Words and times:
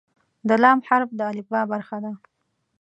د 0.47 0.49
"ل" 0.61 0.63
حرف 0.87 1.09
د 1.19 1.21
الفبا 1.31 1.61
برخه 1.71 1.97
ده. 2.03 2.11